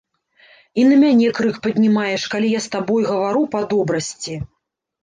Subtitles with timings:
[0.83, 4.33] І на мяне крык паднімаеш, калі я з табой гавару па добрасці.